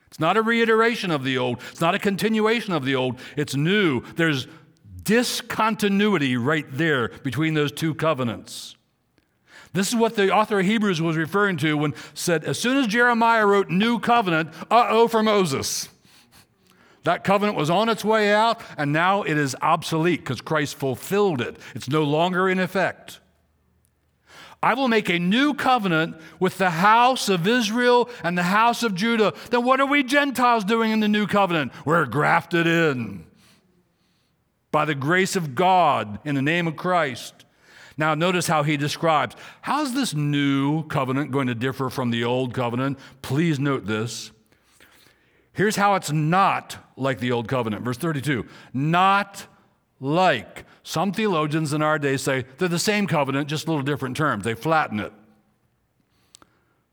[0.07, 3.19] It's not a reiteration of the old, it's not a continuation of the old.
[3.35, 4.01] It's new.
[4.15, 4.47] There's
[5.03, 8.77] discontinuity right there between those two covenants.
[9.77, 12.87] This is what the author of Hebrews was referring to when said, as soon as
[12.87, 15.87] Jeremiah wrote new covenant, uh oh for Moses.
[17.03, 21.41] That covenant was on its way out, and now it is obsolete because Christ fulfilled
[21.41, 21.57] it.
[21.75, 23.19] It's no longer in effect.
[24.63, 28.95] I will make a new covenant with the house of Israel and the house of
[28.95, 29.35] Judah.
[29.51, 31.71] Then what are we Gentiles doing in the new covenant?
[31.85, 33.27] We're grafted in
[34.71, 37.45] by the grace of God in the name of Christ.
[37.97, 42.53] Now, notice how he describes how's this new covenant going to differ from the old
[42.53, 42.99] covenant?
[43.21, 44.31] Please note this.
[45.53, 47.83] Here's how it's not like the old covenant.
[47.83, 49.47] Verse 32 not
[49.99, 50.65] like.
[50.83, 54.43] Some theologians in our day say they're the same covenant, just a little different terms.
[54.43, 55.11] They flatten it.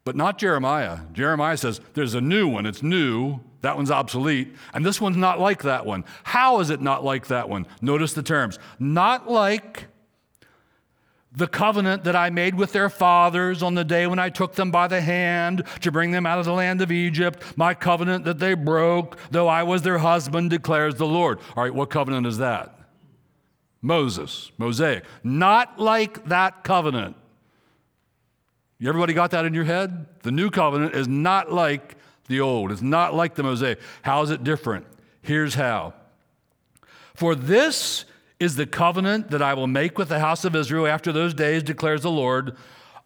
[0.04, 1.00] But not Jeremiah.
[1.12, 3.40] Jeremiah says there's a new one, it's new.
[3.60, 4.54] That one's obsolete.
[4.74, 6.04] And this one's not like that one.
[6.22, 7.66] How is it not like that one?
[7.80, 8.58] Notice the terms.
[8.78, 9.86] Not like
[11.36, 14.70] the covenant that I made with their fathers on the day when I took them
[14.70, 18.38] by the hand to bring them out of the land of Egypt, my covenant that
[18.38, 21.40] they broke, though I was their husband, declares the Lord.
[21.56, 22.78] All right, what covenant is that?
[23.82, 25.04] Moses, Mosaic.
[25.22, 27.16] Not like that covenant.
[28.80, 30.06] Everybody got that in your head?
[30.22, 31.96] The new covenant is not like
[32.28, 32.70] the old.
[32.70, 33.78] It's not like the Mosaic.
[34.02, 34.86] How is it different?
[35.22, 35.94] Here's how.
[37.14, 38.04] For this
[38.44, 41.62] is the covenant that I will make with the house of Israel after those days,
[41.62, 42.56] declares the Lord.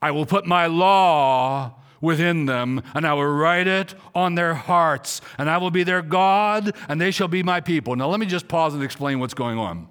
[0.02, 5.20] I will put my law within them, and I will write it on their hearts,
[5.38, 7.96] and I will be their God, and they shall be my people.
[7.96, 9.88] Now, let me just pause and explain what's going on.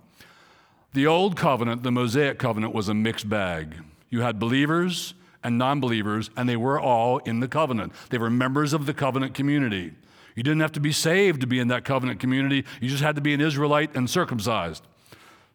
[0.94, 3.76] The old covenant, the Mosaic covenant, was a mixed bag.
[4.10, 7.94] You had believers and non believers, and they were all in the covenant.
[8.10, 9.94] They were members of the covenant community.
[10.36, 13.16] You didn't have to be saved to be in that covenant community, you just had
[13.16, 14.84] to be an Israelite and circumcised.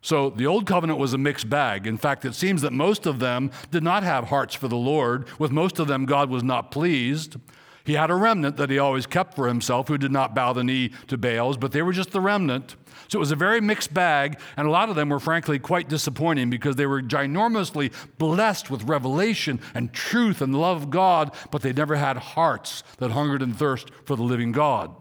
[0.03, 1.87] So the old covenant was a mixed bag.
[1.87, 5.27] In fact, it seems that most of them did not have hearts for the Lord.
[5.39, 7.37] With most of them, God was not pleased.
[7.85, 10.65] He had a remnant that he always kept for himself who did not bow the
[10.65, 12.77] knee to Baals, but they were just the remnant.
[13.09, 15.89] So it was a very mixed bag, and a lot of them were frankly quite
[15.89, 21.63] disappointing because they were ginormously blessed with revelation and truth and love of God, but
[21.63, 24.95] they never had hearts that hungered and thirst for the living God.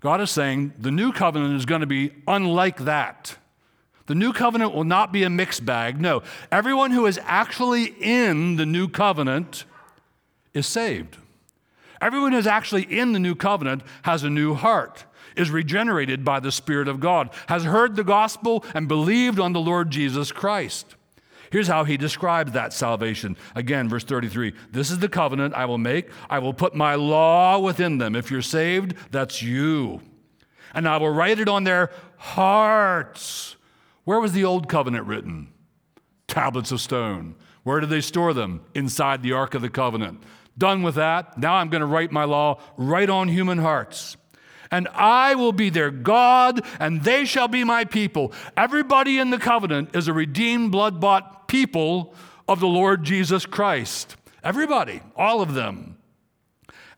[0.00, 3.36] God is saying the new covenant is going to be unlike that.
[4.06, 6.00] The new covenant will not be a mixed bag.
[6.00, 9.64] No, everyone who is actually in the new covenant
[10.52, 11.16] is saved.
[12.00, 16.52] Everyone who's actually in the new covenant has a new heart, is regenerated by the
[16.52, 20.96] Spirit of God, has heard the gospel and believed on the Lord Jesus Christ.
[21.50, 23.36] Here's how he describes that salvation.
[23.54, 26.10] Again, verse 33 This is the covenant I will make.
[26.28, 28.16] I will put my law within them.
[28.16, 30.00] If you're saved, that's you.
[30.74, 33.53] And I will write it on their hearts.
[34.04, 35.48] Where was the old covenant written?
[36.28, 37.34] Tablets of stone.
[37.62, 38.62] Where did they store them?
[38.74, 40.22] Inside the Ark of the Covenant.
[40.56, 41.38] Done with that.
[41.38, 44.16] Now I'm going to write my law right on human hearts.
[44.70, 48.32] And I will be their God, and they shall be my people.
[48.56, 52.14] Everybody in the covenant is a redeemed, blood bought people
[52.48, 54.16] of the Lord Jesus Christ.
[54.42, 55.96] Everybody, all of them.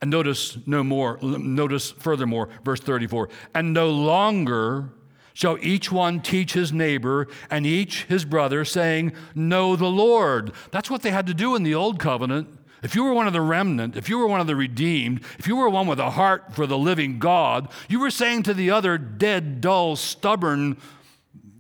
[0.00, 4.90] And notice no more, notice furthermore, verse 34 and no longer
[5.36, 10.50] shall each one teach his neighbor and each his brother, saying, Know the Lord.
[10.70, 12.48] That's what they had to do in the old covenant.
[12.82, 15.46] If you were one of the remnant, if you were one of the redeemed, if
[15.46, 18.70] you were one with a heart for the living God, you were saying to the
[18.70, 20.78] other dead, dull, stubborn,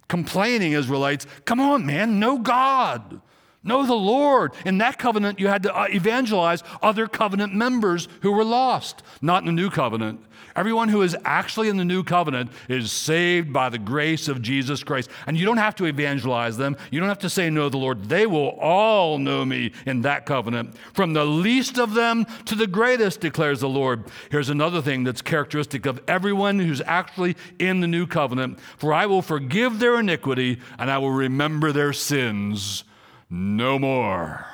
[0.08, 3.20] complaining Israelites, Come on, man, know God.
[3.62, 4.52] Know the Lord.
[4.64, 9.02] In that covenant, you had to uh, evangelize other covenant members who were lost.
[9.20, 10.24] Not in the new covenant.
[10.56, 14.82] Everyone who is actually in the new covenant is saved by the grace of Jesus
[14.82, 15.10] Christ.
[15.26, 16.78] And you don't have to evangelize them.
[16.90, 18.08] You don't have to say, Know the Lord.
[18.08, 20.74] They will all know me in that covenant.
[20.94, 24.04] From the least of them to the greatest, declares the Lord.
[24.30, 29.06] Here's another thing that's characteristic of everyone who's actually in the new covenant For I
[29.06, 32.84] will forgive their iniquity and I will remember their sins
[33.28, 34.46] no more.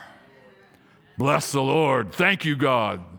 [1.18, 2.12] Bless the Lord.
[2.12, 3.11] Thank you, God.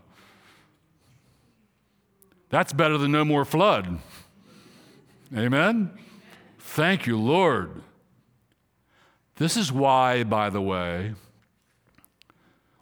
[2.54, 3.98] That's better than no more flood.
[5.36, 5.90] Amen?
[6.60, 7.82] Thank you, Lord.
[9.34, 11.14] This is why, by the way,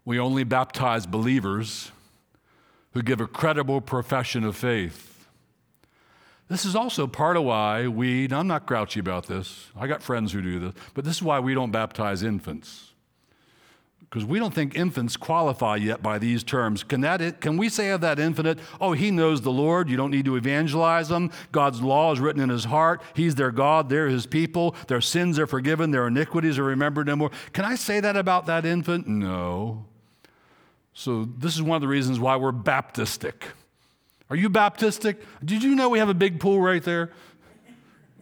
[0.04, 1.90] we only baptize believers
[2.92, 5.26] who give a credible profession of faith.
[6.48, 10.32] This is also part of why we, I'm not grouchy about this, I got friends
[10.32, 12.91] who do this, but this is why we don't baptize infants
[14.12, 16.84] because we don't think infants qualify yet by these terms.
[16.84, 20.10] Can, that, can we say of that infant, oh, he knows the Lord, you don't
[20.10, 24.08] need to evangelize them, God's law is written in his heart, he's their God, they're
[24.08, 27.30] his people, their sins are forgiven, their iniquities are remembered no more?
[27.54, 29.06] Can I say that about that infant?
[29.06, 29.86] No.
[30.92, 33.44] So, this is one of the reasons why we're Baptistic.
[34.28, 35.22] Are you Baptistic?
[35.42, 37.12] Did you know we have a big pool right there?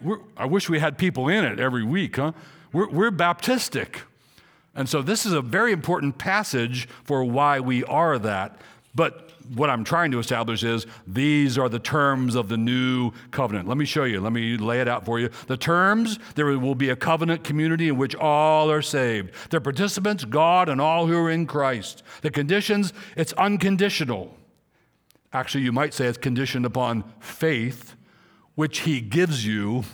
[0.00, 2.30] We're, I wish we had people in it every week, huh?
[2.72, 4.02] We're, we're Baptistic.
[4.74, 8.60] And so this is a very important passage for why we are that.
[8.94, 13.68] But what I'm trying to establish is these are the terms of the new covenant.
[13.68, 14.20] Let me show you.
[14.20, 15.30] Let me lay it out for you.
[15.48, 19.32] The terms there will be a covenant community in which all are saved.
[19.50, 22.02] The participants, God and all who are in Christ.
[22.22, 24.36] The conditions, it's unconditional.
[25.32, 27.94] Actually, you might say it's conditioned upon faith,
[28.54, 29.84] which He gives you.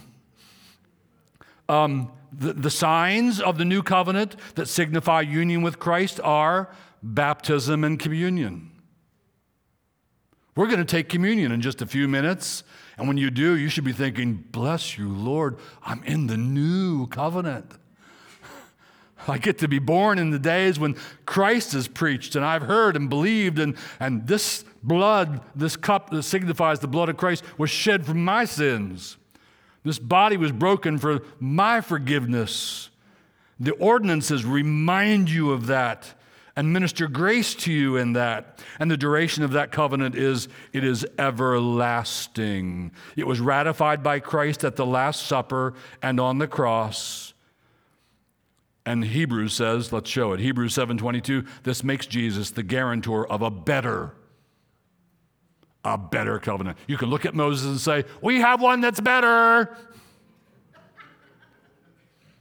[1.68, 6.70] Um, the, the signs of the new covenant that signify union with Christ are
[7.02, 8.70] baptism and communion.
[10.54, 12.64] We're going to take communion in just a few minutes.
[12.96, 17.06] And when you do, you should be thinking, Bless you, Lord, I'm in the new
[17.08, 17.72] covenant.
[19.28, 20.96] I get to be born in the days when
[21.26, 26.22] Christ is preached, and I've heard and believed, and, and this blood, this cup that
[26.22, 29.18] signifies the blood of Christ, was shed for my sins.
[29.86, 32.90] This body was broken for my forgiveness.
[33.60, 36.12] The ordinances remind you of that
[36.56, 38.60] and minister grace to you in that.
[38.80, 42.90] And the duration of that covenant is it is everlasting.
[43.14, 47.32] It was ratified by Christ at the last supper and on the cross.
[48.84, 50.40] And Hebrews says, let's show it.
[50.40, 54.14] Hebrews 7:22, this makes Jesus the guarantor of a better
[55.86, 56.76] a better covenant.
[56.88, 59.76] You can look at Moses and say, We have one that's better.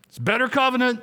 [0.07, 1.01] It's better covenant.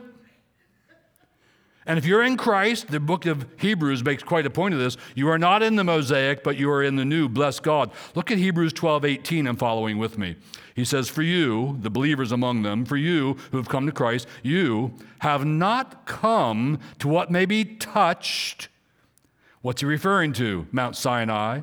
[1.84, 4.96] And if you're in Christ, the book of Hebrews makes quite a point of this.
[5.14, 7.28] You are not in the Mosaic, but you are in the new.
[7.28, 7.90] Bless God.
[8.14, 10.36] Look at Hebrews 12, 18 and following with me.
[10.74, 14.28] He says, For you, the believers among them, for you who have come to Christ,
[14.42, 18.68] you have not come to what may be touched.
[19.60, 20.66] What's he referring to?
[20.72, 21.62] Mount Sinai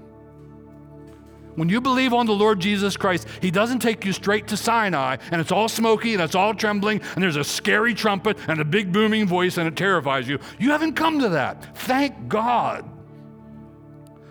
[1.55, 5.17] When you believe on the Lord Jesus Christ, He doesn't take you straight to Sinai
[5.31, 8.65] and it's all smoky and it's all trembling and there's a scary trumpet and a
[8.65, 10.39] big booming voice and it terrifies you.
[10.59, 11.77] You haven't come to that.
[11.77, 12.89] Thank God.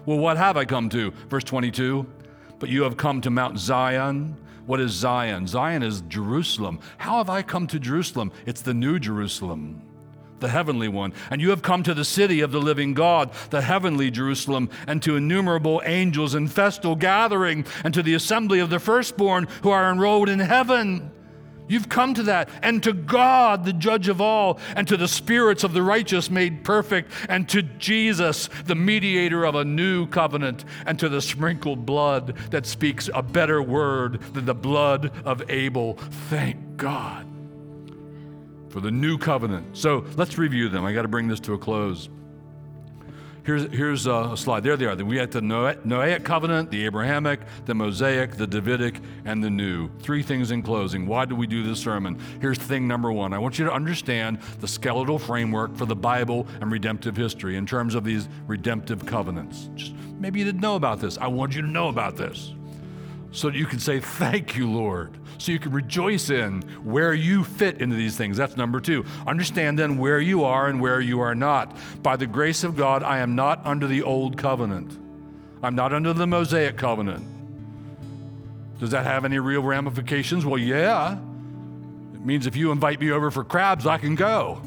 [0.07, 1.13] Well, what have I come to?
[1.29, 2.07] Verse 22
[2.59, 4.37] But you have come to Mount Zion.
[4.67, 5.47] What is Zion?
[5.47, 6.81] Zion is Jerusalem.
[6.99, 8.33] How have I come to Jerusalem?
[8.47, 9.83] It's the new Jerusalem
[10.41, 11.13] the heavenly one.
[11.31, 15.03] And you have come to the city of the living God, the heavenly Jerusalem, and
[15.03, 19.91] to innumerable angels in festal gathering, and to the assembly of the firstborn who are
[19.91, 21.11] enrolled in heaven.
[21.71, 25.63] You've come to that, and to God, the judge of all, and to the spirits
[25.63, 30.99] of the righteous made perfect, and to Jesus, the mediator of a new covenant, and
[30.99, 35.95] to the sprinkled blood that speaks a better word than the blood of Abel.
[36.29, 37.30] Thank God
[38.71, 39.77] for the new covenant.
[39.77, 40.85] So let's review them.
[40.85, 42.09] I got to bring this to a close.
[43.43, 44.63] Here's, here's uh, a slide.
[44.63, 44.95] There they are.
[44.97, 49.89] We had the Noahic covenant, the Abrahamic, the Mosaic, the Davidic, and the new.
[49.99, 51.07] Three things in closing.
[51.07, 52.21] Why do we do this sermon?
[52.41, 56.47] Here's thing number one I want you to understand the skeletal framework for the Bible
[56.61, 59.71] and redemptive history in terms of these redemptive covenants.
[59.75, 61.17] Just maybe you didn't know about this.
[61.19, 62.53] I want you to know about this
[63.33, 65.17] so that you can say, Thank you, Lord.
[65.39, 68.37] So you can rejoice in where you fit into these things.
[68.37, 69.07] That's number two.
[69.27, 71.75] Understand then where you are and where you are not.
[72.03, 74.99] By the grace of God, I am not under the old covenant,
[75.63, 77.27] I'm not under the Mosaic covenant.
[78.81, 80.47] Does that have any real ramifications?
[80.47, 81.19] Well, yeah.
[82.15, 84.63] It means if you invite me over for crabs, I can go.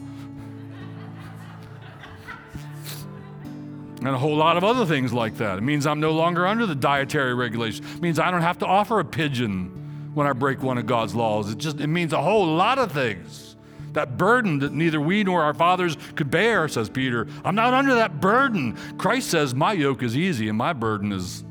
[4.06, 5.58] And a whole lot of other things like that.
[5.58, 7.90] It means I'm no longer under the dietary regulations.
[7.96, 11.16] It means I don't have to offer a pigeon when I break one of God's
[11.16, 11.52] laws.
[11.52, 13.56] It just it means a whole lot of things.
[13.94, 17.28] That burden that neither we nor our fathers could bear, says Peter.
[17.46, 18.76] I'm not under that burden.
[18.98, 21.44] Christ says, My yoke is easy and my burden is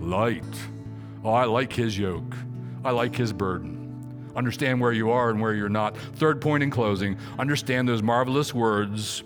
[0.00, 0.44] light.
[1.24, 2.34] Oh, I like his yoke.
[2.84, 4.32] I like his burden.
[4.36, 5.96] Understand where you are and where you're not.
[5.96, 9.22] Third point in closing understand those marvelous words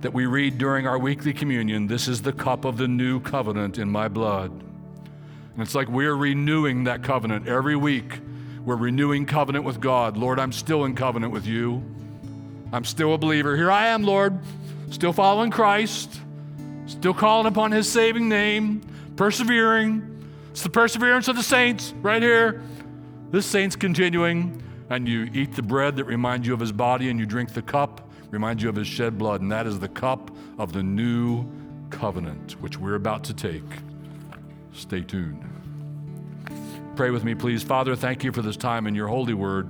[0.00, 3.78] that we read during our weekly communion this is the cup of the new covenant
[3.78, 4.50] in my blood.
[4.50, 8.20] And it's like we're renewing that covenant every week.
[8.64, 10.16] We're renewing covenant with God.
[10.16, 11.82] Lord, I'm still in covenant with you.
[12.72, 13.56] I'm still a believer.
[13.56, 14.38] Here I am, Lord,
[14.90, 16.20] still following Christ,
[16.86, 18.80] still calling upon his saving name,
[19.16, 20.06] persevering.
[20.50, 22.62] It's the perseverance of the saints right here.
[23.30, 27.18] This saint's continuing, and you eat the bread that reminds you of his body, and
[27.18, 30.30] you drink the cup reminds you of his shed blood, and that is the cup
[30.58, 31.44] of the new
[31.90, 33.64] covenant, which we're about to take.
[34.72, 35.44] Stay tuned.
[36.96, 37.62] Pray with me, please.
[37.62, 39.68] Father, thank you for this time in your holy word.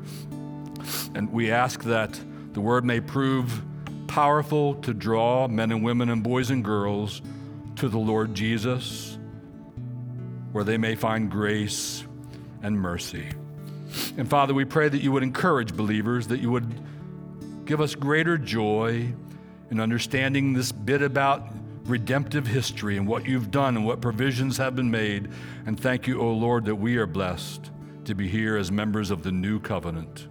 [1.15, 2.21] And we ask that
[2.53, 3.63] the word may prove
[4.07, 7.23] powerful to draw men and women and boys and girls
[7.77, 9.19] to the Lord Jesus,
[10.53, 12.05] where they may find grace
[12.63, 13.29] and mercy.
[14.17, 16.67] And Father, we pray that you would encourage believers, that you would
[17.71, 19.13] give us greater joy
[19.71, 21.47] in understanding this bit about
[21.85, 25.29] redemptive history and what you've done and what provisions have been made.
[25.67, 27.71] And thank you, O Lord, that we are blessed
[28.07, 30.27] to be here as members of the new covenant.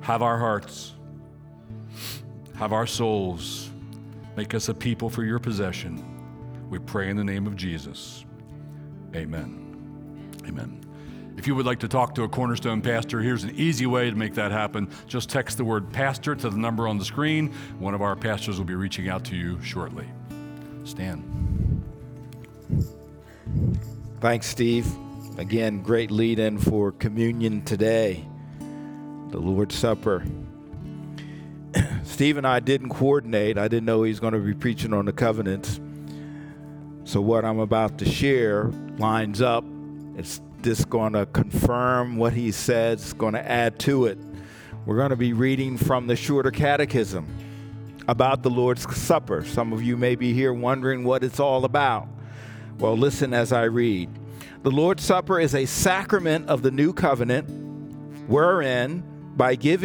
[0.00, 0.94] Have our hearts,
[2.56, 3.70] have our souls,
[4.36, 6.04] make us a people for your possession.
[6.68, 8.24] We pray in the name of Jesus.
[9.14, 10.32] Amen.
[10.48, 10.83] Amen.
[11.36, 14.16] If you would like to talk to a cornerstone pastor, here's an easy way to
[14.16, 14.88] make that happen.
[15.06, 17.52] Just text the word pastor to the number on the screen.
[17.78, 20.06] One of our pastors will be reaching out to you shortly.
[20.84, 21.82] Stan.
[24.20, 24.86] Thanks, Steve.
[25.36, 28.24] Again, great lead in for communion today,
[29.30, 30.24] the Lord's Supper.
[32.04, 33.58] Steve and I didn't coordinate.
[33.58, 35.80] I didn't know he was going to be preaching on the covenants.
[37.02, 39.64] So, what I'm about to share lines up.
[40.16, 44.18] It's just going to confirm what he says, it's going to add to it.
[44.86, 47.26] We're going to be reading from the Shorter Catechism
[48.08, 49.44] about the Lord's Supper.
[49.44, 52.08] Some of you may be here wondering what it's all about.
[52.78, 54.08] Well, listen as I read.
[54.62, 57.46] The Lord's Supper is a sacrament of the new covenant,
[58.26, 59.04] wherein,
[59.36, 59.82] by giving